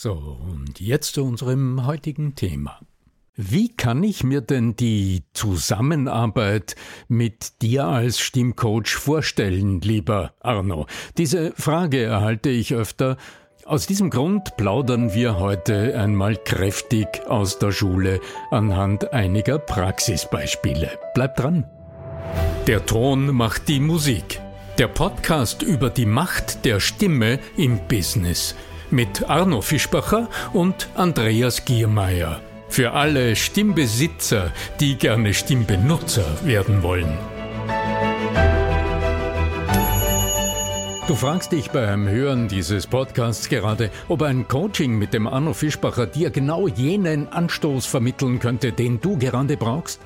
[0.00, 2.78] So, und jetzt zu unserem heutigen Thema.
[3.34, 6.76] Wie kann ich mir denn die Zusammenarbeit
[7.08, 10.86] mit dir als Stimmcoach vorstellen, lieber Arno?
[11.16, 13.16] Diese Frage erhalte ich öfter.
[13.64, 18.20] Aus diesem Grund plaudern wir heute einmal kräftig aus der Schule
[18.52, 20.96] anhand einiger Praxisbeispiele.
[21.12, 21.66] Bleib dran.
[22.68, 24.40] Der Ton macht die Musik.
[24.78, 28.54] Der Podcast über die Macht der Stimme im Business
[28.90, 32.40] mit Arno Fischbacher und Andreas Giermeier.
[32.68, 37.16] Für alle Stimmbesitzer, die gerne Stimmbenutzer werden wollen.
[41.06, 46.06] Du fragst dich beim Hören dieses Podcasts gerade, ob ein Coaching mit dem Arno Fischbacher
[46.06, 50.00] dir genau jenen Anstoß vermitteln könnte, den du gerade brauchst?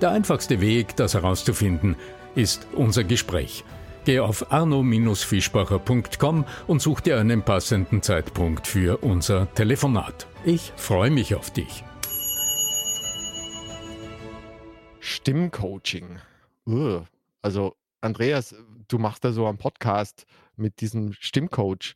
[0.00, 1.94] Der einfachste Weg, das herauszufinden,
[2.34, 3.62] ist unser Gespräch.
[4.04, 10.26] Geh auf arno-fischbacher.com und such dir einen passenden Zeitpunkt für unser Telefonat.
[10.44, 11.84] Ich freue mich auf dich.
[14.98, 16.18] Stimmcoaching.
[16.66, 17.02] Uh,
[17.42, 18.56] also Andreas,
[18.88, 20.26] du machst da so einen Podcast
[20.56, 21.94] mit diesem Stimmcoach.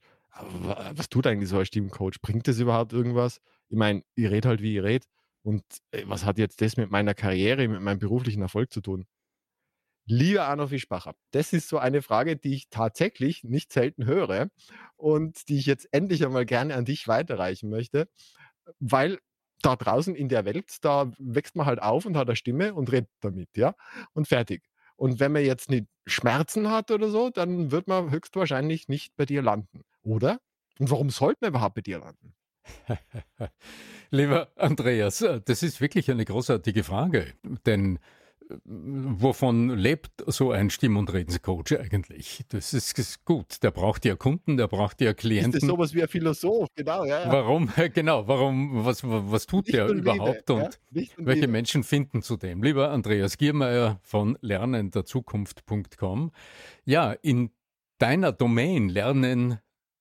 [0.93, 2.21] Was tut eigentlich so ein Stimmcoach?
[2.23, 3.41] Bringt das überhaupt irgendwas?
[3.69, 5.09] Ich meine, ihr redet halt, wie ihr redet.
[5.43, 5.65] Und
[6.05, 9.07] was hat jetzt das mit meiner Karriere, mit meinem beruflichen Erfolg zu tun?
[10.07, 14.49] Lieber Arno Fischbacher, das ist so eine Frage, die ich tatsächlich nicht selten höre
[14.97, 18.09] und die ich jetzt endlich einmal gerne an dich weiterreichen möchte,
[18.79, 19.19] weil
[19.63, 22.93] da draußen in der Welt, da wächst man halt auf und hat eine Stimme und
[22.93, 23.75] redet damit, ja,
[24.13, 24.63] und fertig.
[24.97, 29.27] Und wenn man jetzt nicht Schmerzen hat oder so, dann wird man höchstwahrscheinlich nicht bei
[29.27, 30.39] dir landen, oder?
[30.79, 32.35] Und warum sollte man überhaupt bei dir landen?
[34.11, 37.35] Lieber Andreas, das ist wirklich eine großartige Frage,
[37.67, 37.99] denn
[38.65, 42.45] wovon lebt so ein Stimm- und Redenscoach eigentlich?
[42.49, 43.63] Das ist, ist, gut.
[43.63, 45.55] Der braucht ja Kunden, der braucht ja Klienten.
[45.55, 47.25] Ist das sowas wie ein Philosoph, genau, ja.
[47.25, 47.33] ja.
[47.33, 51.07] Warum, genau, warum, was, was tut Licht der und überhaupt Liebe, und, ja?
[51.17, 51.53] und welche Liebe.
[51.53, 52.63] Menschen finden zu dem?
[52.63, 56.31] Lieber Andreas Giermeier von lernenderzukunft.com.
[56.85, 57.51] Ja, in
[57.99, 59.61] deiner Domain Lernen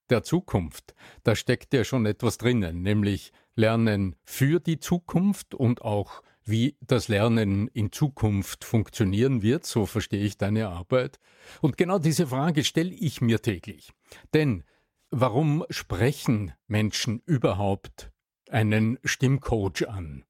[0.10, 6.22] der Zukunft, da steckt ja schon etwas drinnen, nämlich Lernen für die Zukunft und auch
[6.46, 11.20] wie das Lernen in Zukunft funktionieren wird, so verstehe ich deine Arbeit.
[11.62, 13.92] Und genau diese Frage stelle ich mir täglich.
[14.34, 14.64] Denn
[15.10, 18.12] warum sprechen Menschen überhaupt
[18.50, 20.24] einen Stimmcoach an?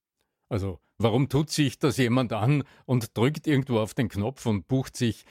[0.47, 4.95] Also warum tut sich das jemand an und drückt irgendwo auf den Knopf und bucht
[4.95, 5.25] sich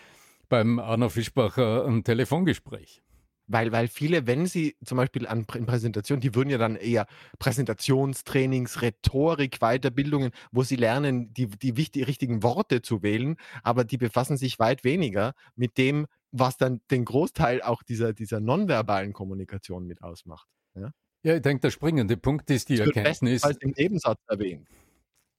[0.51, 3.04] beim Arno Fischbacher ein Telefongespräch?
[3.47, 7.07] Weil, weil viele, wenn sie zum Beispiel an in Präsentationen, die würden ja dann eher
[7.39, 13.99] Präsentationstrainings, Rhetorik, Weiterbildungen, wo sie lernen, die, die wichtig, richtigen Worte zu wählen, aber die
[13.99, 19.87] befassen sich weit weniger mit dem, was dann den Großteil auch dieser, dieser nonverbalen Kommunikation
[19.87, 20.49] mit ausmacht.
[20.75, 20.91] Ja,
[21.23, 23.45] ja ich denke, der springende Punkt ist die das Erkenntnis.
[23.45, 24.67] Als im Nebensatz erwähnt.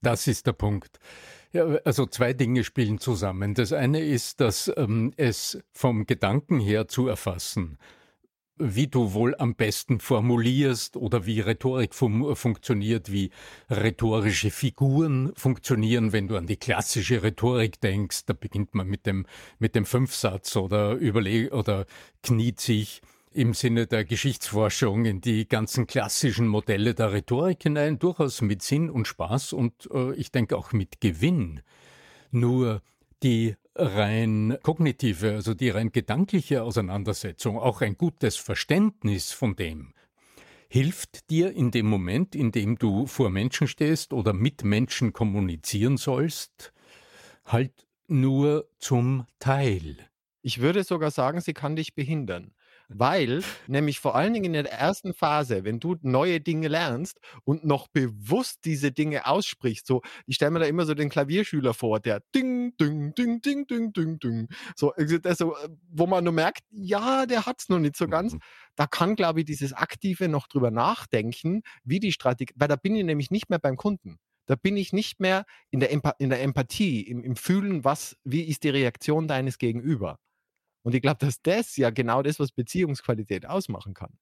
[0.02, 0.98] Das ist der Punkt.
[1.52, 3.54] Ja, also zwei Dinge spielen zusammen.
[3.54, 7.78] Das eine ist, dass ähm, es vom Gedanken her zu erfassen,
[8.58, 13.30] wie du wohl am besten formulierst oder wie Rhetorik fun funktioniert, wie
[13.70, 19.26] rhetorische Figuren funktionieren, wenn du an die klassische Rhetorik denkst, da beginnt man mit dem,
[19.58, 21.86] mit dem Fünfsatz oder überleg oder
[22.22, 28.40] kniet sich im Sinne der Geschichtsforschung in die ganzen klassischen Modelle der Rhetorik hinein, durchaus
[28.40, 31.60] mit Sinn und Spaß und äh, ich denke auch mit Gewinn.
[32.30, 32.80] Nur
[33.22, 39.94] die rein kognitive, also die rein gedankliche Auseinandersetzung, auch ein gutes Verständnis von dem,
[40.68, 45.96] hilft dir in dem Moment, in dem du vor Menschen stehst oder mit Menschen kommunizieren
[45.96, 46.72] sollst,
[47.44, 49.96] halt nur zum Teil.
[50.42, 52.55] Ich würde sogar sagen, sie kann dich behindern.
[52.88, 57.64] Weil nämlich vor allen Dingen in der ersten Phase, wenn du neue Dinge lernst und
[57.64, 61.98] noch bewusst diese Dinge aussprichst, so, ich stelle mir da immer so den Klavierschüler vor,
[61.98, 64.92] der ding, ding, ding, ding, ding, ding, ding, so,
[65.24, 65.56] also,
[65.90, 68.34] wo man nur merkt, ja, der hat's noch nicht so ganz.
[68.34, 68.40] Mhm.
[68.76, 72.94] Da kann, glaube ich, dieses Aktive noch drüber nachdenken, wie die Strategie, weil da bin
[72.94, 74.18] ich nämlich nicht mehr beim Kunden.
[74.46, 78.16] Da bin ich nicht mehr in der, Empa in der Empathie, im, im Fühlen, was,
[78.22, 80.18] wie ist die Reaktion deines Gegenüber.
[80.86, 84.16] Und ich glaube, dass das ja genau das, was Beziehungsqualität ausmachen kann.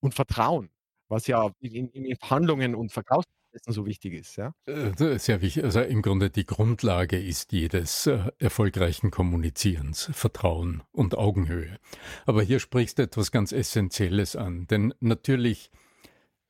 [0.00, 0.68] Und Vertrauen,
[1.08, 4.36] was ja in, in Verhandlungen und Verkaufsprozessen so wichtig ist.
[4.36, 4.52] Ja?
[4.66, 5.64] Äh, sehr wichtig.
[5.64, 11.78] Also im Grunde die Grundlage ist jedes äh, erfolgreichen Kommunizierens, Vertrauen und Augenhöhe.
[12.26, 14.66] Aber hier sprichst du etwas ganz Essentielles an.
[14.66, 15.70] Denn natürlich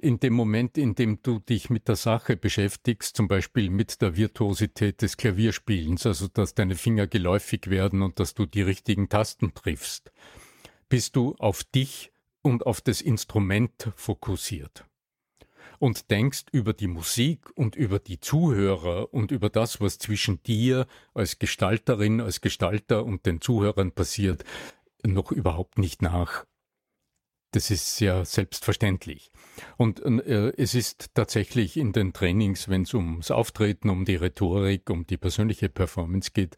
[0.03, 4.17] in dem Moment, in dem du dich mit der Sache beschäftigst, zum Beispiel mit der
[4.17, 9.55] Virtuosität des Klavierspielens, also dass deine Finger geläufig werden und dass du die richtigen Tasten
[9.55, 10.13] triffst,
[10.89, 12.13] bist du auf dich
[12.43, 14.85] und auf das Instrument fokussiert
[15.79, 20.87] und denkst über die Musik und über die Zuhörer und über das, was zwischen dir
[21.13, 24.45] als Gestalterin, als Gestalter und den Zuhörern passiert,
[25.05, 26.45] noch überhaupt nicht nach.
[27.53, 29.31] Das ist sehr selbstverständlich.
[29.77, 34.89] Und äh, es ist tatsächlich in den Trainings, wenn es ums Auftreten, um die Rhetorik,
[34.89, 36.57] um die persönliche Performance geht,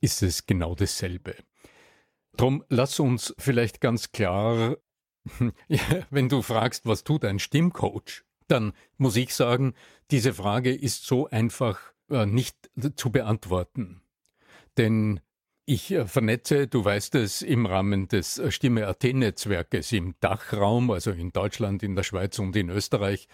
[0.00, 1.34] ist es genau dasselbe.
[2.36, 4.76] Drum lass uns vielleicht ganz klar,
[5.68, 9.74] ja, wenn du fragst, was tut ein Stimmcoach, dann muss ich sagen,
[10.12, 11.80] diese Frage ist so einfach
[12.10, 14.02] äh, nicht zu beantworten.
[14.76, 15.20] Denn
[15.68, 21.10] ich äh, vernetze, du weißt es, im Rahmen des äh, Stimme AT-Netzwerkes im Dachraum, also
[21.10, 23.28] in Deutschland, in der Schweiz und in Österreich,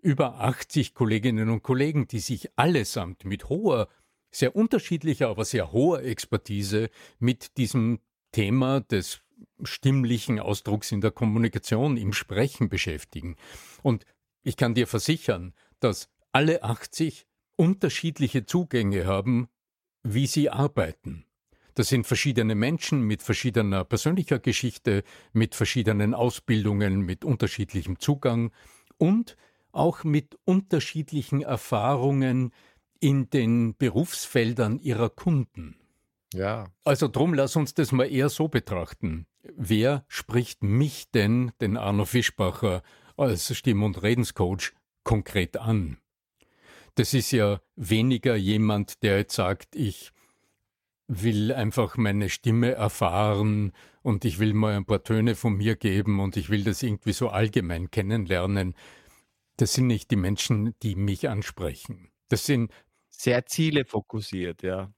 [0.00, 3.88] über 80 Kolleginnen und Kollegen, die sich allesamt mit hoher,
[4.30, 6.88] sehr unterschiedlicher, aber sehr hoher Expertise
[7.18, 8.00] mit diesem
[8.32, 9.20] Thema des
[9.62, 13.36] stimmlichen Ausdrucks in der Kommunikation, im Sprechen beschäftigen.
[13.82, 14.06] Und
[14.42, 17.26] ich kann dir versichern, dass alle 80
[17.56, 19.48] unterschiedliche Zugänge haben,
[20.02, 21.26] wie sie arbeiten.
[21.74, 28.52] Das sind verschiedene Menschen mit verschiedener persönlicher Geschichte, mit verschiedenen Ausbildungen, mit unterschiedlichem Zugang
[28.96, 29.36] und
[29.72, 32.52] auch mit unterschiedlichen Erfahrungen
[33.00, 35.76] in den Berufsfeldern ihrer Kunden.
[36.32, 36.68] Ja.
[36.84, 39.26] Also drum lass uns das mal eher so betrachten.
[39.56, 42.82] Wer spricht mich denn, den Arno Fischbacher,
[43.16, 44.72] als Stimm- und Redenscoach
[45.02, 45.98] konkret an?
[46.94, 50.12] Das ist ja weniger jemand, der jetzt sagt, ich
[51.06, 53.72] will einfach meine Stimme erfahren
[54.02, 57.12] und ich will mal ein paar Töne von mir geben und ich will das irgendwie
[57.12, 58.74] so allgemein kennenlernen.
[59.56, 62.10] Das sind nicht die Menschen, die mich ansprechen.
[62.28, 62.72] Das sind
[63.10, 64.92] sehr zielefokussiert, ja.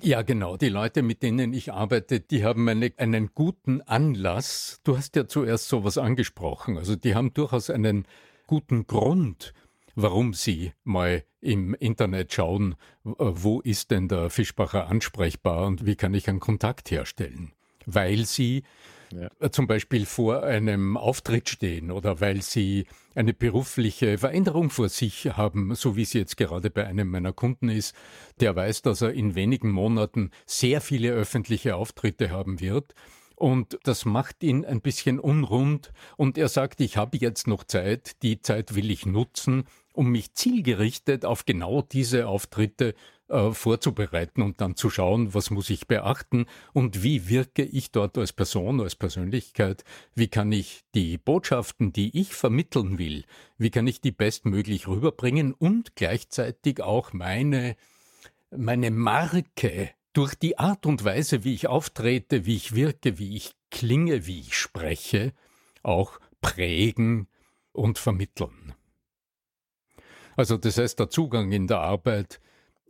[0.00, 0.56] Ja, genau.
[0.56, 4.80] Die Leute, mit denen ich arbeite, die haben eine, einen guten Anlass.
[4.84, 6.78] Du hast ja zuerst sowas angesprochen.
[6.78, 8.06] Also die haben durchaus einen
[8.46, 9.54] guten Grund,
[9.94, 15.96] warum Sie mal im Internet schauen, äh, wo ist denn der Fischbacher ansprechbar und wie
[15.96, 17.52] kann ich einen Kontakt herstellen.
[17.86, 18.62] Weil Sie
[19.12, 19.28] ja.
[19.40, 25.26] Äh, zum Beispiel vor einem Auftritt stehen oder weil Sie eine berufliche Veränderung vor sich
[25.36, 27.94] haben, so wie es jetzt gerade bei einem meiner Kunden ist,
[28.40, 32.94] der weiß, dass er in wenigen Monaten sehr viele öffentliche Auftritte haben wird
[33.42, 38.22] und das macht ihn ein bisschen unrund und er sagt, ich habe jetzt noch Zeit,
[38.22, 42.94] die Zeit will ich nutzen, um mich zielgerichtet auf genau diese Auftritte
[43.28, 48.18] äh, vorzubereiten und dann zu schauen, was muss ich beachten und wie wirke ich dort
[48.18, 49.84] als Person, als Persönlichkeit,
[50.14, 53.24] wie kann ich die Botschaften, die ich vermitteln will,
[53.58, 57.76] wie kann ich die bestmöglich rüberbringen und gleichzeitig auch meine
[58.54, 63.54] meine Marke durch die Art und Weise, wie ich auftrete, wie ich wirke, wie ich
[63.70, 65.32] klinge, wie ich spreche,
[65.82, 67.28] auch prägen
[67.72, 68.74] und vermitteln.
[70.36, 72.40] Also das heißt, der Zugang in der Arbeit,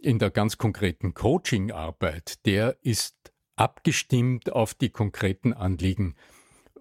[0.00, 6.14] in der ganz konkreten Coaching-Arbeit, der ist abgestimmt auf die konkreten Anliegen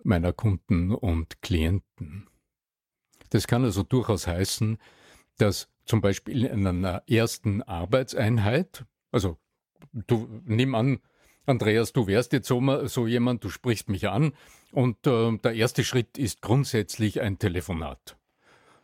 [0.04, 2.28] meiner Kunden und Klienten.
[3.30, 4.78] Das kann also durchaus heißen,
[5.38, 9.38] dass zum Beispiel in einer ersten Arbeitseinheit, also
[9.94, 11.00] du nimm an,
[11.46, 14.34] Andreas, du wärst jetzt so, so jemand, du sprichst mich an
[14.72, 18.18] und äh, der erste Schritt ist grundsätzlich ein Telefonat.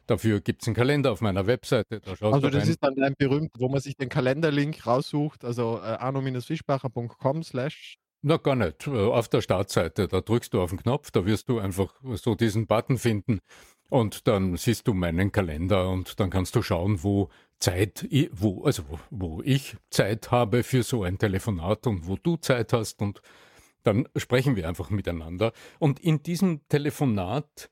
[0.08, 2.02] Dafür gibt es einen Kalender auf meiner Webseite.
[2.06, 7.44] also das ist dann ein berühmt, wo man sich den Kalenderlink raussucht, also äh, arno-fischbacher.com
[7.44, 8.88] slash na, gar nicht.
[8.88, 12.36] Äh, auf der Startseite, da drückst du auf den Knopf, da wirst du einfach so
[12.36, 13.40] diesen Button finden
[13.90, 18.84] Und dann siehst du meinen Kalender und dann kannst du schauen, wo Zeit, wo, also
[19.10, 23.22] wo ich Zeit habe für so ein Telefonat und wo du Zeit hast und
[23.84, 25.54] dann sprechen wir einfach miteinander.
[25.80, 27.70] Und in diesem Telefonat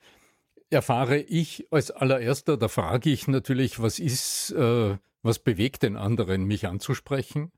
[0.70, 6.46] erfahre ich als allererster, da frage ich natürlich, was ist, äh, was bewegt den anderen,
[6.46, 7.52] mich anzusprechen?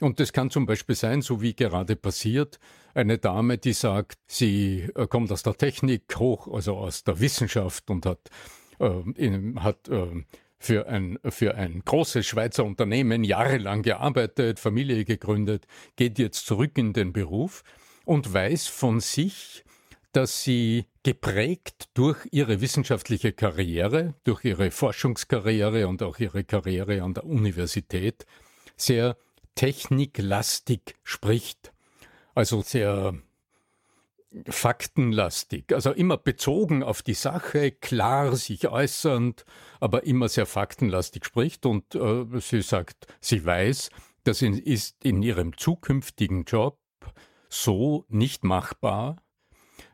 [0.00, 2.58] Und das kann zum Beispiel sein, so wie gerade passiert,
[2.94, 7.90] eine Dame, die sagt, sie äh, kommt aus der Technik hoch, also aus der Wissenschaft
[7.90, 8.30] und hat,
[8.78, 10.24] äh, in, hat äh,
[10.58, 15.66] für ein, für ein großes Schweizer Unternehmen jahrelang gearbeitet, Familie gegründet,
[15.96, 17.62] geht jetzt zurück in den Beruf
[18.04, 19.64] und weiß von sich,
[20.16, 27.12] dass sie geprägt durch ihre wissenschaftliche Karriere, durch ihre Forschungskarriere und auch ihre Karriere an
[27.12, 28.24] der Universität
[28.78, 29.18] sehr
[29.56, 31.74] techniklastig spricht.
[32.34, 33.12] Also sehr
[34.48, 39.44] faktenlastig, also immer bezogen auf die Sache, klar sich äußernd,
[39.80, 43.90] aber immer sehr faktenlastig spricht und äh, sie sagt, sie weiß,
[44.24, 46.78] das ist in ihrem zukünftigen Job
[47.50, 49.16] so nicht machbar,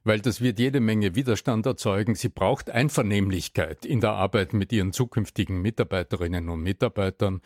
[0.05, 2.15] weil das wird jede Menge Widerstand erzeugen.
[2.15, 7.41] Sie braucht Einvernehmlichkeit in der Arbeit mit ihren zukünftigen Mitarbeiterinnen und Mitarbeitern.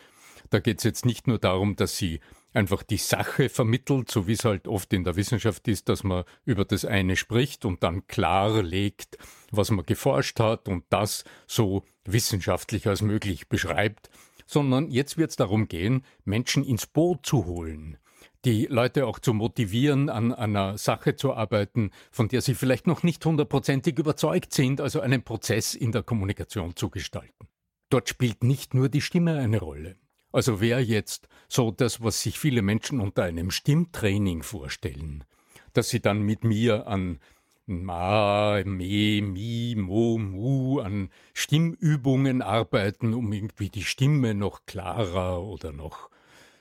[0.51, 2.21] Da geht es jetzt nicht nur darum, dass sie
[2.53, 6.25] einfach die Sache vermittelt, so wie es halt oft in der Wissenschaft ist, dass man
[6.45, 9.19] über das eine spricht und dann klarlegt,
[9.51, 14.11] was man geforscht hat und das so wissenschaftlich als möglich beschreibt,
[14.47, 17.99] sondern jetzt wird es darum gehen, Menschen ins Boot zu holen,
[18.45, 23.03] die Leute auch zu motivieren, an einer Sache zu arbeiten, von der sie vielleicht noch
[23.03, 27.49] nicht hundertprozentig überzeugt sind, also einen Prozess in der Kommunikation zu gestalten.
[27.91, 29.97] Dort spielt nicht nur die Stimme eine Rolle.
[30.33, 35.25] Also wäre jetzt so das, was sich viele Menschen unter einem Stimmtraining vorstellen,
[35.73, 37.21] dass sie dann mit mir an
[37.67, 45.73] Ma, Me, Mi, Mo, Mu an Stimmübungen arbeiten, um irgendwie die Stimme noch klarer oder
[45.73, 46.11] noch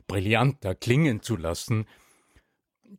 [0.07, 1.85] brillanter klingen zu lassen,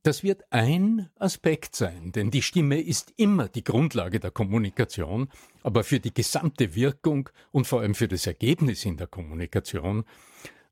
[0.02, 5.28] das wird ein Aspekt sein, denn die Stimme ist immer die Grundlage der Kommunikation,
[5.62, 10.04] aber für die gesamte Wirkung und vor allem für das Ergebnis in der Kommunikation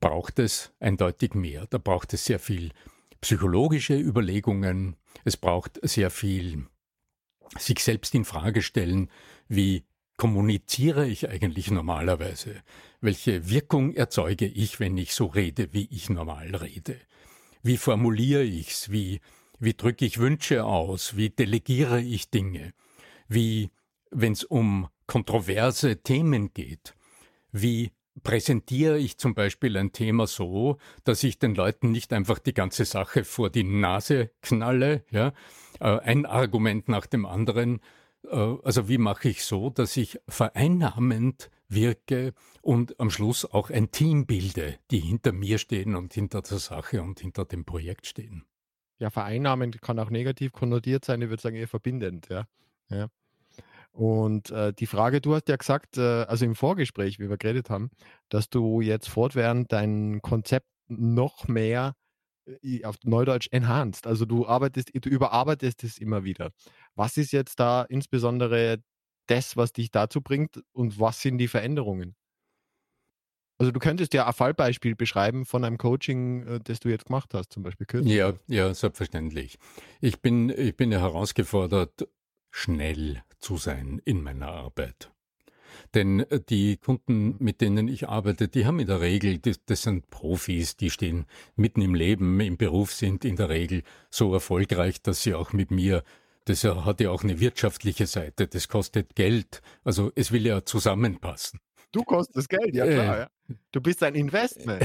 [0.00, 1.66] braucht es eindeutig mehr.
[1.70, 2.72] Da braucht es sehr viel
[3.20, 6.66] psychologische Überlegungen, es braucht sehr viel
[7.58, 9.10] sich selbst in Frage stellen,
[9.48, 9.84] wie
[10.16, 12.62] kommuniziere ich eigentlich normalerweise?
[13.00, 16.97] Welche Wirkung erzeuge ich, wenn ich so rede, wie ich normal rede?
[17.62, 18.90] Wie formuliere ich's?
[18.90, 19.21] Wie,
[19.59, 21.16] wie drücke ich Wünsche aus?
[21.16, 22.73] Wie delegiere ich Dinge?
[23.28, 23.71] Wie,
[24.11, 26.94] wenn es um kontroverse Themen geht,
[27.52, 27.92] wie
[28.23, 32.85] präsentiere ich zum Beispiel ein Thema so, dass ich den Leuten nicht einfach die ganze
[32.85, 35.33] Sache vor die Nase knalle, ja,
[35.80, 37.80] äh, ein Argument nach dem anderen.
[38.31, 43.90] Äh, also wie mache ich so, dass ich vereinnahmend wirke und am Schluss auch ein
[43.90, 48.45] Team bilde, die hinter mir stehen und hinter der Sache und hinter dem Projekt stehen.
[48.99, 52.47] Ja, vereinnahmend kann auch negativ konnotiert sein, ich würde sagen eher verbindend, ja.
[52.90, 53.09] ja.
[53.93, 57.71] Und äh, die Frage, du hast ja gesagt, äh, also im Vorgespräch, wie wir geredet
[57.71, 57.90] haben,
[58.28, 61.95] dass du jetzt fortwährend dein Konzept noch mehr
[62.84, 64.06] auf Neudeutsch enhanced.
[64.06, 66.50] Also du arbeitest, du überarbeitest es immer wieder.
[66.94, 68.82] Was ist jetzt da insbesondere
[69.26, 72.14] das, was dich dazu bringt und was sind die Veränderungen?
[73.56, 77.32] Also du könntest ja ein Fallbeispiel beschreiben von einem Coaching, äh, das du jetzt gemacht
[77.34, 78.14] hast, zum Beispiel kürzlich.
[78.14, 79.58] Ja, ja, selbstverständlich.
[80.00, 82.08] Ich bin, ich bin ja herausgefordert,
[82.50, 85.13] schnell zu sein in meiner Arbeit.
[85.95, 89.83] Denn äh, die Kunden, mit denen ich arbeite, die haben in der Regel, das, das,
[89.83, 91.26] sind Profis, die stehen
[91.57, 95.71] mitten im Leben, im Beruf sind in der Regel so erfolgreich, dass sie auch mit
[95.71, 96.02] mir,
[96.47, 101.61] das hat ja auch eine wirtschaftliche Seite, das kostet Geld, also es will ja zusammenpassen.
[101.94, 103.16] Du kostest Geld, ja klar.
[103.16, 103.28] Äh, ja.
[103.70, 104.82] Du bist ein Investment.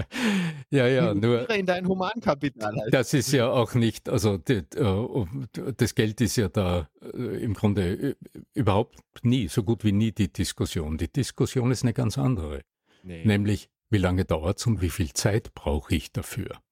[0.70, 1.50] ja, ja, nur.
[1.50, 2.74] In dein Humankapital.
[2.74, 2.94] Heißt.
[2.94, 7.52] Das ist ja auch nicht, also das, äh, das Geld ist ja da äh, im
[7.52, 8.16] Grunde
[8.54, 10.96] überhaupt nie, so gut wie nie die Diskussion.
[10.96, 12.62] Die Diskussion ist eine ganz andere.
[13.02, 13.26] Nee.
[13.26, 16.62] Nämlich, wie lange dauert es und wie viel Zeit brauche ich dafür?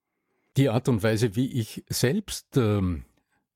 [0.57, 3.05] Die Art und Weise, wie ich selbst ähm,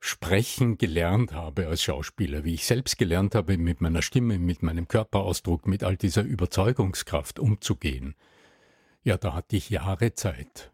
[0.00, 4.87] sprechen gelernt habe als Schauspieler, wie ich selbst gelernt habe, mit meiner Stimme, mit meinem
[4.88, 8.14] Körperausdruck, mit all dieser Überzeugungskraft umzugehen,
[9.02, 10.71] ja, da hatte ich Jahre Zeit.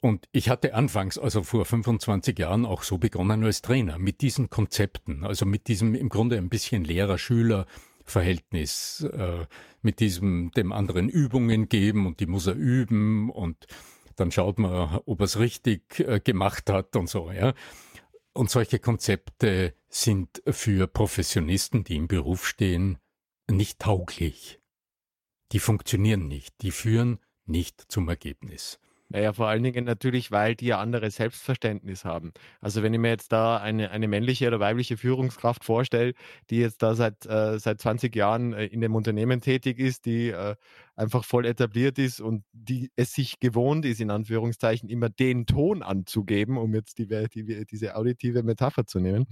[0.00, 4.50] Und ich hatte anfangs, also vor 25 Jahren, auch so begonnen als Trainer, mit diesen
[4.50, 9.46] Konzepten, also mit diesem im Grunde ein bisschen Lehrer-Schüler-Verhältnis, äh,
[9.80, 13.66] mit diesem dem anderen Übungen geben und die muss er üben und
[14.16, 17.54] dann schaut man, ob er es richtig äh, gemacht hat und so, ja.
[18.34, 22.98] Und solche Konzepte sind für Professionisten, die im Beruf stehen,
[23.50, 24.60] nicht tauglich.
[25.52, 28.78] Die funktionieren nicht, die führen nicht zum Ergebnis.
[29.12, 32.32] Naja, vor allen Dingen natürlich, weil die ja andere Selbstverständnis haben.
[32.62, 36.14] Also wenn ich mir jetzt da eine, eine männliche oder weibliche Führungskraft vorstelle,
[36.48, 40.30] die jetzt da seit, äh, seit 20 Jahren äh, in dem Unternehmen tätig ist, die
[40.30, 40.56] äh,
[40.96, 45.82] einfach voll etabliert ist und die es sich gewohnt ist, in Anführungszeichen, immer den Ton
[45.82, 49.26] anzugeben, um jetzt die, die, diese auditive Metapher zu nehmen,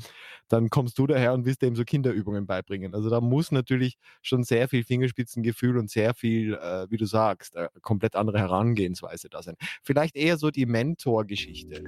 [0.49, 2.95] dann kommst du daher und willst dem so Kinderübungen beibringen.
[2.95, 7.57] Also da muss natürlich schon sehr viel Fingerspitzengefühl und sehr viel, äh, wie du sagst,
[7.57, 9.57] äh, komplett andere Herangehensweise da sein.
[9.83, 11.83] Vielleicht eher so die Mentorgeschichte.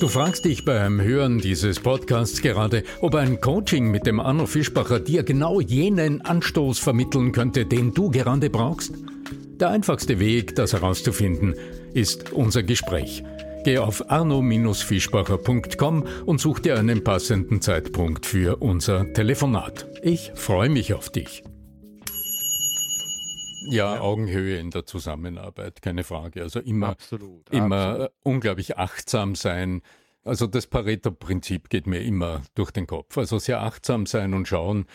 [0.00, 4.98] Du fragst dich beim Hören dieses Podcasts gerade, ob ein Coaching mit dem Arno Fischbacher
[4.98, 8.92] dir genau jenen Anstoß vermitteln könnte, den du gerade brauchst?
[9.60, 11.54] Der einfachste Weg, das herauszufinden,
[11.94, 13.22] ist unser Gespräch.
[13.64, 19.86] Geh auf arno-fischbacher.com und such dir einen passenden Zeitpunkt für unser Telefonat.
[20.02, 21.44] Ich freue mich auf dich.
[23.70, 26.42] Ja, Augenhöhe in der Zusammenarbeit, keine Frage.
[26.42, 28.12] Also immer, absolut, immer absolut.
[28.22, 29.82] unglaublich achtsam sein.
[30.24, 33.18] Also das Pareto-Prinzip geht mir immer durch den Kopf.
[33.18, 34.86] Also sehr achtsam sein und schauen,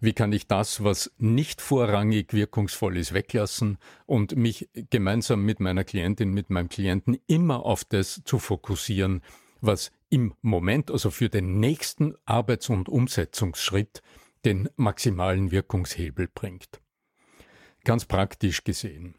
[0.00, 5.84] wie kann ich das, was nicht vorrangig wirkungsvoll ist, weglassen und mich gemeinsam mit meiner
[5.84, 9.22] Klientin, mit meinem Klienten immer auf das zu fokussieren,
[9.60, 14.02] was im Moment, also für den nächsten Arbeits- und Umsetzungsschritt,
[14.44, 16.80] den maximalen Wirkungshebel bringt.
[17.88, 19.14] Ganz praktisch gesehen.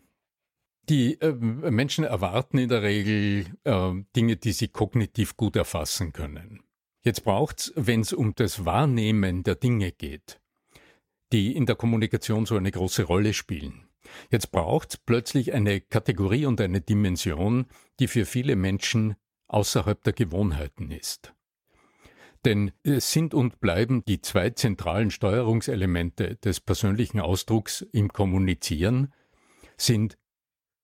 [0.89, 6.61] Die äh, Menschen erwarten in der Regel äh, Dinge, die sie kognitiv gut erfassen können.
[7.03, 10.39] Jetzt braucht's, wenn es um das Wahrnehmen der Dinge geht,
[11.31, 13.89] die in der Kommunikation so eine große Rolle spielen.
[14.29, 17.65] Jetzt braucht's plötzlich eine Kategorie und eine Dimension,
[17.99, 19.15] die für viele Menschen
[19.47, 21.33] außerhalb der Gewohnheiten ist.
[22.45, 29.13] Denn es sind und bleiben die zwei zentralen Steuerungselemente des persönlichen Ausdrucks im Kommunizieren,
[29.77, 30.17] sind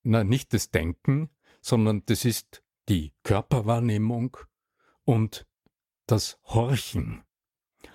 [0.03, 1.29] na, nicht das Denken,
[1.61, 4.37] sondern das ist die Körperwahrnehmung
[5.03, 5.47] und
[6.05, 7.23] das Horchen.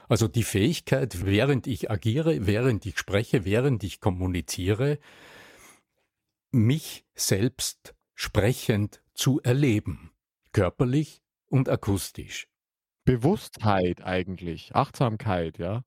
[0.08, 4.98] Also die Fähigkeit, während ich agiere, während ich spreche, während ich kommuniziere,
[6.50, 10.10] mich selbst sprechend zu erleben,
[10.52, 12.49] körperlich und akustisch.
[13.04, 15.82] Bewusstheit eigentlich, Achtsamkeit, ja.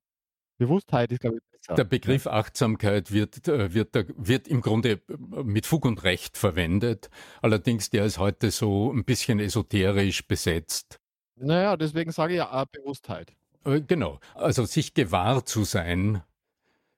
[0.57, 1.75] Bewusstheit ist, glaube ich, besser.
[1.75, 7.09] Der Begriff Achtsamkeit wird, äh, wird, wird im Grunde äh, mit Fug und Recht verwendet.
[7.41, 10.99] Allerdings, der ist heute so ein bisschen esoterisch besetzt.
[11.35, 13.33] Naja, deswegen sage ich ja Bewusstheit.
[13.65, 14.19] Äh, genau.
[14.35, 16.21] Also sich gewahr zu sein,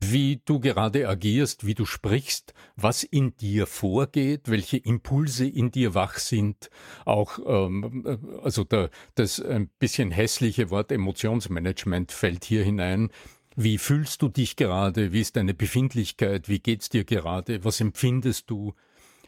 [0.02, 5.94] wie du gerade agierst, wie du sprichst, was in dir vorgeht, welche Impulse in dir
[5.94, 6.70] wach sind,
[7.06, 13.10] auch ähm, also der, das ein bisschen hässliche Wort Emotionsmanagement fällt hier hinein.
[13.56, 15.14] Wie fühlst du dich gerade?
[15.14, 16.50] Wie ist deine Befindlichkeit?
[16.50, 17.64] Wie geht's dir gerade?
[17.64, 18.74] Was empfindest du?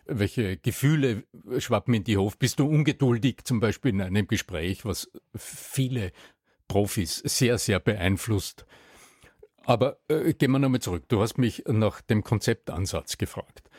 [0.06, 1.24] Welche Gefühle
[1.60, 2.38] schwappen in die Hof?
[2.38, 6.12] Bist du ungeduldig zum Beispiel in einem Gespräch, was viele
[6.68, 8.66] Profis sehr, sehr beeinflusst?
[9.68, 11.10] Aber äh, gehen wir nochmal zurück.
[11.10, 13.70] Du hast mich nach dem Konzeptansatz gefragt.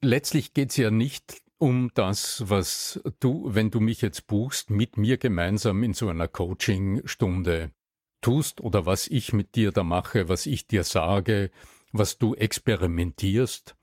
[0.00, 4.96] Letztlich geht es ja nicht um das, was du, wenn du mich jetzt buchst, mit
[4.96, 7.72] mir gemeinsam in so einer Coachingstunde
[8.20, 11.50] tust oder was ich mit dir da mache, was ich dir sage,
[11.90, 13.74] was du experimentierst.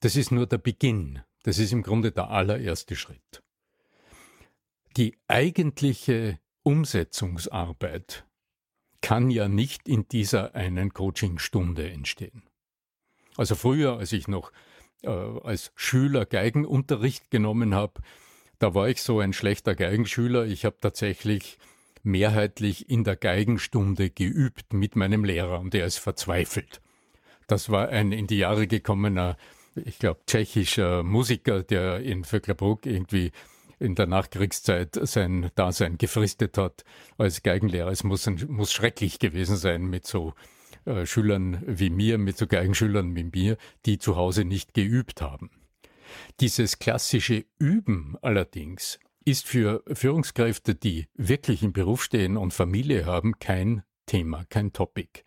[0.00, 1.22] Das ist nur der Beginn.
[1.42, 3.42] Das ist im Grunde der allererste Schritt.
[4.98, 8.27] Die eigentliche Umsetzungsarbeit
[9.00, 12.42] kann ja nicht in dieser einen Coachingstunde entstehen.
[13.36, 14.52] Also früher, als ich noch
[15.02, 18.00] äh, als Schüler Geigenunterricht genommen habe,
[18.58, 20.46] da war ich so ein schlechter Geigenschüler.
[20.46, 21.58] Ich habe tatsächlich
[22.02, 26.80] mehrheitlich in der Geigenstunde geübt mit meinem Lehrer und er ist verzweifelt.
[27.46, 29.36] Das war ein in die Jahre gekommener,
[29.74, 33.30] ich glaube, tschechischer Musiker, der in Vöcklerbruck irgendwie
[33.78, 36.84] in der Nachkriegszeit sein Dasein gefristet hat
[37.16, 37.90] als Geigenlehrer.
[37.90, 40.34] Es muss, muss schrecklich gewesen sein mit so
[40.84, 45.50] äh, Schülern wie mir, mit so Geigenschülern wie mir, die zu Hause nicht geübt haben.
[46.40, 53.38] Dieses klassische Üben allerdings ist für Führungskräfte, die wirklich im Beruf stehen und Familie haben,
[53.38, 55.22] kein Thema, kein Topic.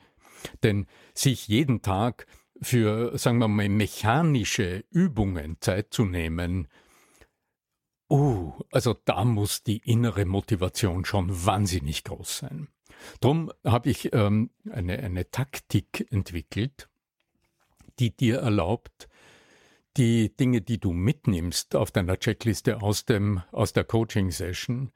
[0.63, 2.25] Denn sich jeden Tag
[2.61, 6.67] für, sagen wir mal, mechanische Übungen Zeit zu nehmen,
[8.11, 12.67] Oh, also da muss die innere Motivation schon wahnsinnig groß sein.
[13.21, 16.89] Drum habe ich ähm, eine, eine Taktik entwickelt,
[17.99, 19.07] die dir erlaubt,
[19.95, 24.91] die Dinge, die du mitnimmst auf deiner Checkliste aus, dem, aus der Coaching-Session,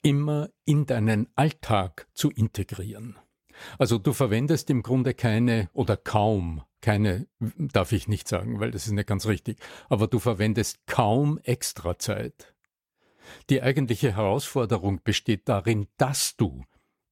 [0.00, 3.18] immer in deinen Alltag zu integrieren.
[3.78, 8.86] Also du verwendest im Grunde keine oder kaum, keine darf ich nicht sagen, weil das
[8.86, 12.54] ist nicht ganz richtig, aber du verwendest kaum Extrazeit.
[13.50, 16.64] Die eigentliche Herausforderung besteht darin, dass du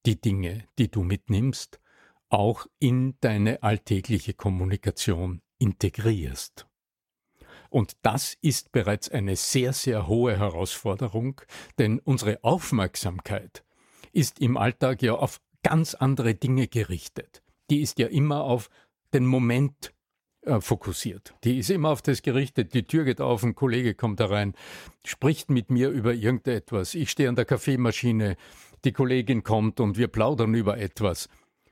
[0.06, 1.80] die Dinge, die du mitnimmst,
[2.28, 6.66] auch in deine alltägliche Kommunikation integrierst.
[7.68, 11.40] Und das ist bereits eine sehr, sehr hohe Herausforderung,
[11.78, 13.64] denn unsere Aufmerksamkeit
[14.12, 17.42] ist im Alltag ja auf ganz andere Dinge gerichtet.
[17.70, 18.70] Die ist ja immer auf
[19.14, 19.92] den Moment
[20.42, 21.34] äh, fokussiert.
[21.44, 22.74] Die ist immer auf das gerichtet.
[22.74, 24.54] Die Tür geht auf, ein Kollege kommt herein,
[25.04, 26.94] spricht mit mir über irgendetwas.
[26.94, 28.36] Ich stehe an der Kaffeemaschine,
[28.84, 31.28] die Kollegin kommt und wir plaudern über etwas.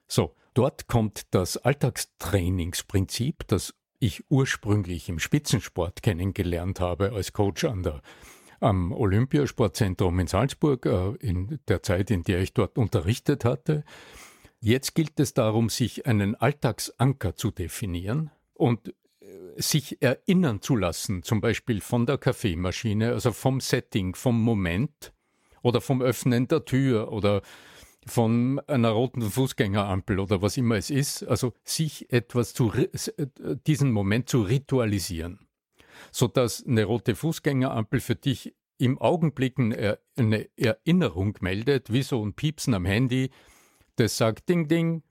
[0.09, 7.83] So, dort kommt das Alltagstrainingsprinzip, das ich ursprünglich im Spitzensport kennengelernt habe als Coach an
[7.83, 8.03] der
[8.61, 13.85] am Olympiasportzentrum in Salzburg, äh, in der Zeit, in der ich dort unterrichtet hatte.
[14.67, 21.23] Jetzt gilt es darum, sich einen Alltagsanker zu definieren und äh, sich erinnern zu lassen,
[21.23, 25.13] zum Beispiel von der Kaffeemaschine, also vom Setting, vom Moment
[25.61, 27.43] oder vom Öffnen der Tür oder
[28.07, 32.89] von einer roten Fußgängerampel oder was immer es ist, also sich etwas zu, äh,
[33.67, 35.41] diesen Moment zu ritualisieren,
[36.11, 42.73] sodass eine rote Fußgängerampel für dich im Augenblick eine Erinnerung meldet, wie so ein Piepsen
[42.73, 43.31] am Handy,
[43.97, 45.03] das sagt Ding Ding,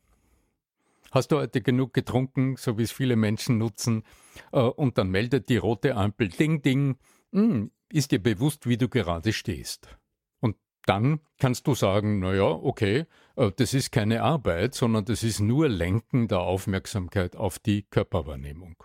[1.12, 4.04] hast du heute genug getrunken, so wie es viele Menschen nutzen,
[4.52, 6.98] äh, und dann meldet die rote Ampel Ding Ding,
[7.32, 9.98] hm, ist dir bewusst, wie du gerade stehst?
[10.86, 15.70] Dann kannst du sagen, naja, okay, äh, das ist keine Arbeit, sondern das ist nur
[15.70, 18.84] Lenken der Aufmerksamkeit auf die Körperwahrnehmung.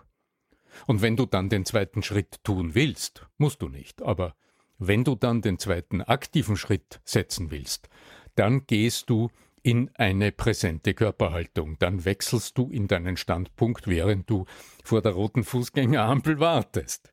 [0.87, 4.35] Und wenn du dann den zweiten Schritt tun willst, musst du nicht, aber
[4.77, 7.89] wenn du dann den zweiten aktiven Schritt setzen willst,
[8.35, 9.29] dann gehst du
[9.63, 11.77] in eine präsente Körperhaltung.
[11.79, 14.45] Dann wechselst du in deinen Standpunkt, während du
[14.83, 17.11] vor der roten Fußgängerampel wartest.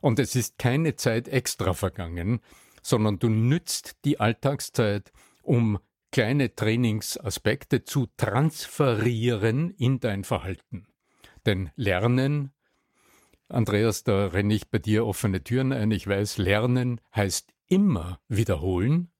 [0.00, 2.40] Und es ist keine Zeit extra vergangen,
[2.82, 5.78] sondern du nützt die Alltagszeit, um
[6.10, 10.86] kleine Trainingsaspekte zu transferieren in dein Verhalten.
[11.46, 12.52] Denn Lernen,
[13.48, 19.10] Andreas, da renne ich bei dir offene Türen ein, ich weiß, Lernen heißt immer wiederholen.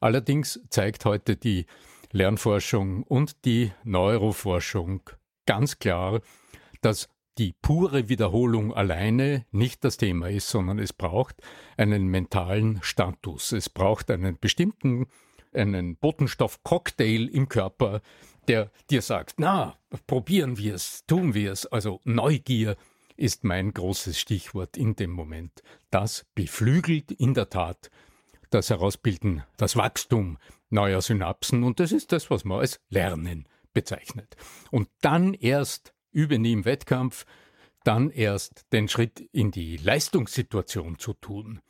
[0.00, 1.66] Allerdings zeigt heute die
[2.16, 5.02] Lernforschung und die Neuroforschung
[5.44, 6.22] ganz klar,
[6.80, 11.36] dass die pure Wiederholung alleine nicht das Thema ist, sondern es braucht
[11.76, 13.52] einen mentalen Status.
[13.52, 15.06] Es braucht einen bestimmten,
[15.52, 18.00] einen Botenstoff-Cocktail im Körper,
[18.48, 19.76] der dir sagt, na,
[20.06, 21.66] probieren wir es, tun wir es.
[21.66, 22.76] Also Neugier
[23.16, 25.62] ist mein großes Stichwort in dem Moment.
[25.90, 27.90] Das beflügelt in der Tat
[28.50, 30.38] das Herausbilden, das Wachstum
[30.70, 34.36] neuer Synapsen und das ist das, was man als Lernen bezeichnet.
[34.70, 37.26] Und dann erst übe nie im Wettkampf,
[37.84, 41.60] dann erst den Schritt in die Leistungssituation zu tun.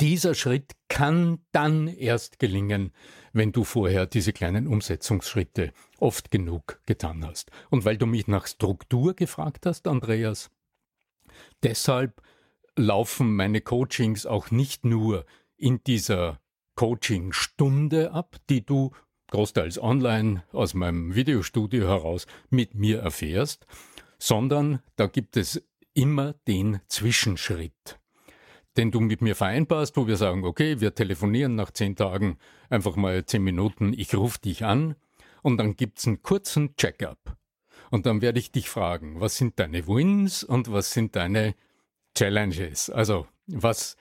[0.00, 2.92] Dieser Schritt kann dann erst gelingen,
[3.32, 7.50] wenn du vorher diese kleinen Umsetzungsschritte oft genug getan hast.
[7.70, 10.50] Und weil du mich nach Struktur gefragt hast, Andreas,
[11.62, 12.22] deshalb
[12.76, 16.40] laufen meine Coachings auch nicht nur in dieser
[16.74, 18.92] Coaching-Stunde ab, die du
[19.30, 23.66] großteils online aus meinem Videostudio heraus mit mir erfährst,
[24.18, 27.98] sondern da gibt es immer den Zwischenschritt,
[28.76, 32.38] den du mit mir vereinbarst, wo wir sagen, okay, wir telefonieren nach zehn Tagen
[32.70, 34.94] einfach mal zehn Minuten, ich rufe dich an
[35.42, 37.36] und dann gibt es einen kurzen Check-up.
[37.90, 41.54] Und dann werde ich dich fragen, was sind deine Wins und was sind deine
[42.16, 42.90] Challenges?
[42.90, 43.96] Also was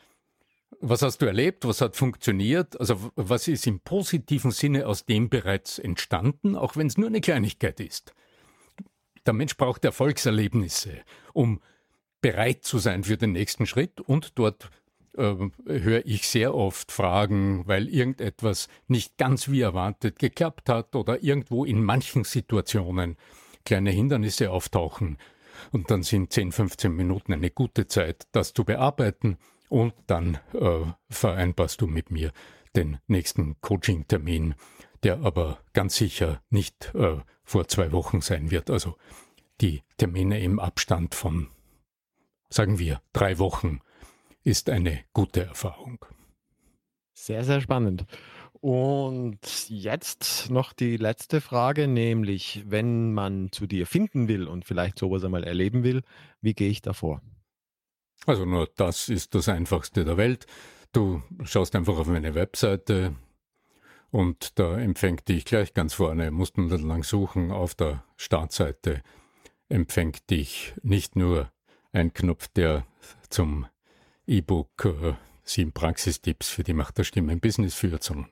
[0.80, 1.66] was hast du erlebt?
[1.66, 2.80] Was hat funktioniert?
[2.80, 7.22] Also was ist im positiven Sinne aus dem bereits entstanden, auch wenn es nur eine
[7.22, 8.14] Kleinigkeit ist?
[9.26, 11.02] Der Mensch braucht Erfolgserlebnisse,
[11.34, 11.62] um
[12.22, 14.70] bereit zu sein für den nächsten Schritt und dort
[15.18, 21.24] äh, höre ich sehr oft Fragen, weil irgendetwas nicht ganz wie erwartet geklappt hat oder
[21.24, 23.18] irgendwo in manchen Situationen
[23.66, 25.18] kleine Hindernisse auftauchen.
[25.72, 29.38] Und dann sind 10, 15 Minuten eine gute Zeit, das zu bearbeiten
[29.74, 32.32] und dann äh, vereinbarst du mit mir
[32.76, 34.54] den nächsten Coaching-Termin,
[35.02, 38.70] der aber ganz sicher nicht äh, vor zwei Wochen sein wird.
[38.70, 38.96] Also
[39.62, 41.48] die Termine im Abstand von,
[42.52, 43.80] sagen wir, drei Wochen
[44.44, 46.06] ist eine gute Erfahrung.
[47.14, 48.06] Sehr, sehr spannend.
[48.52, 55.00] Und jetzt noch die letzte Frage, nämlich wenn man zu dir finden will und vielleicht
[55.00, 56.04] sowas einmal erleben will,
[56.42, 57.24] wie gehe ich davor?
[58.26, 60.46] Also nur das ist das Einfachste der Welt.
[60.92, 63.16] Du schaust einfach auf meine Webseite
[64.14, 69.02] Und da empfängt dich gleich ganz vorne, musst lang suchen auf der Startseite,
[69.70, 71.52] empfängt dich nicht nur
[71.94, 72.86] ein Knopf, der
[73.30, 73.66] zum
[74.28, 78.30] E-Book äh, sieben Praxistipps für die Macht der Stimme im Business führt, sondern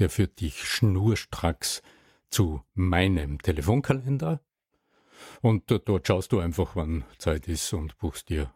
[0.00, 1.80] der führt dich schnurstracks
[2.28, 4.40] zu meinem Telefonkalender.
[5.42, 8.52] Und dort schaust du einfach, wann Zeit ist und buchst dir,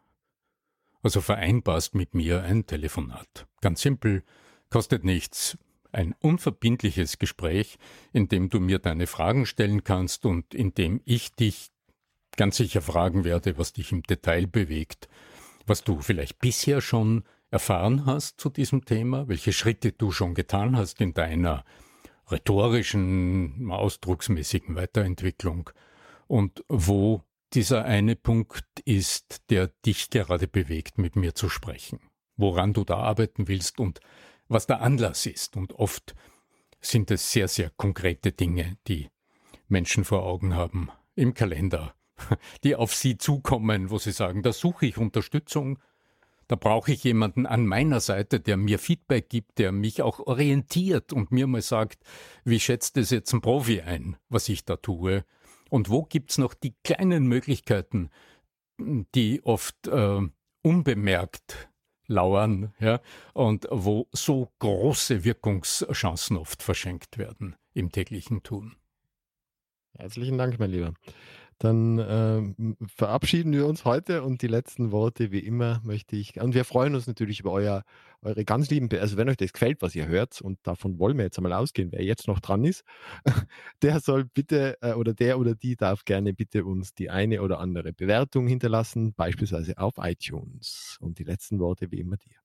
[1.05, 3.47] also vereinbarst mit mir ein Telefonat.
[3.61, 4.25] Ganz simpel,
[4.71, 5.59] kostet nichts,
[5.93, 7.79] ein unverbindliches Gespräch,
[8.13, 11.71] in dem du mir deine Fragen stellen kannst und in dem ich dich
[12.37, 15.09] ganz sicher fragen werde, was dich im Detail bewegt,
[15.67, 20.77] was du vielleicht bisher schon erfahren hast zu diesem Thema, welche Schritte du schon getan
[20.77, 21.65] hast in deiner
[22.31, 25.71] rhetorischen, ausdrucksmäßigen Weiterentwicklung
[26.27, 27.23] und wo
[27.55, 32.01] dieser eine Punkt ist, der dich gerade bewegt, mit mir zu sprechen,
[32.37, 34.01] woran du da arbeiten willst und
[34.49, 35.57] was der Anlass ist.
[35.57, 36.15] Und oft
[36.81, 39.09] sind es sehr, sehr konkrete Dinge, die
[39.69, 41.95] Menschen vor Augen haben im Kalender,
[42.65, 45.79] die auf sie zukommen, wo sie sagen, da suche ich Unterstützung,
[46.49, 51.13] da brauche ich jemanden an meiner Seite, der mir Feedback gibt, der mich auch orientiert
[51.13, 52.05] und mir mal sagt,
[52.45, 55.25] wie schätzt es jetzt ein Profi ein, was ich da tue?
[55.75, 58.09] Und wo gibt's noch die kleinen Möglichkeiten,
[58.79, 60.21] die oft äh,
[60.63, 61.69] unbemerkt
[62.07, 63.01] lauern, ja,
[63.33, 68.77] und wo so große Wirkungschancen oft verschenkt werden im täglichen Tun.
[69.99, 70.95] Herzlichen Dank, mein Lieber.
[71.59, 76.55] Dann äh, verabschieden wir uns heute und die letzten Worte, wie immer, möchte ich, und
[76.55, 77.85] wir freuen uns natürlich über euer,
[78.23, 81.25] eure ganz lieben, also wenn euch das gefällt, was ihr hört, und davon wollen wir
[81.25, 82.85] jetzt einmal ausgehen, wer jetzt noch dran ist,
[83.83, 87.61] der soll bitte, äh, oder der oder die darf gerne bitte uns die eine oder
[87.61, 90.99] andere Bewertung hinterlassen, beispielsweise auf iTunes.
[91.01, 92.44] Und die letzten Worte, wie immer, dir.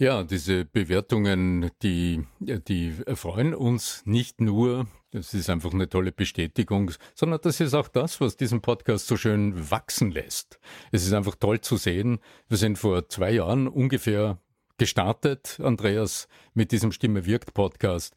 [0.00, 6.90] Ja, diese Bewertungen, die, die freuen uns nicht nur, das ist einfach eine tolle Bestätigung,
[7.14, 10.58] sondern das ist auch das, was diesen Podcast so schön wachsen lässt.
[10.90, 12.18] Es ist einfach toll zu sehen.
[12.48, 14.38] Wir sind vor zwei Jahren ungefähr
[14.78, 18.14] gestartet, Andreas, mit diesem Stimme wirkt Podcast.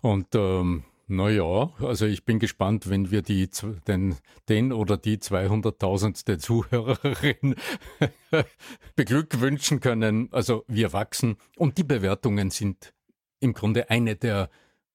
[0.00, 3.50] Und ähm, naja, also ich bin gespannt, wenn wir die,
[3.88, 4.16] den,
[4.48, 6.38] den oder die 200.000.
[6.38, 7.56] Zuhörerin
[8.96, 10.28] beglückwünschen können.
[10.30, 12.94] Also wir wachsen und die Bewertungen sind
[13.40, 14.50] im Grunde eine der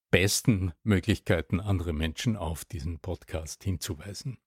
[0.09, 4.37] besten Möglichkeiten, andere Menschen auf diesen Podcast hinzuweisen.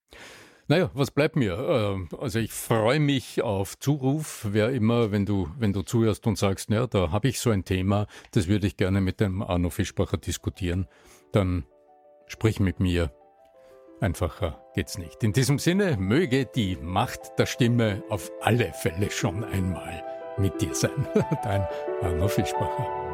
[0.68, 1.58] Naja, was bleibt mir?
[1.58, 6.38] Ähm, also ich freue mich auf Zuruf, wer immer, wenn du, wenn du zuhörst und
[6.38, 9.68] sagst, ja, da habe ich so ein Thema, das würde ich gerne mit dem Arno
[9.68, 10.88] Fischbacher diskutieren
[11.32, 11.64] dann
[12.26, 13.12] sprich mit mir.
[14.00, 15.24] Einfacher geht's nicht.
[15.24, 20.04] In diesem Sinne möge die Macht der Stimme auf alle Fälle schon einmal
[20.36, 21.08] mit dir sein.
[21.42, 21.66] Dein
[22.02, 23.07] Arno Fischbacher.